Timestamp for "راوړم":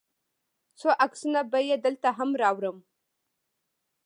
2.41-2.77